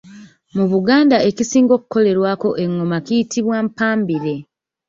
Mu 0.55 0.65
Buganda 0.71 1.17
ekisinga 1.29 1.71
okukolerwako 1.77 2.49
engoma 2.63 2.97
kiyitibwa 3.05 3.57
Mpambire. 3.67 4.35